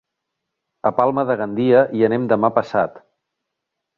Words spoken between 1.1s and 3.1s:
de Gandia hi anem demà passat.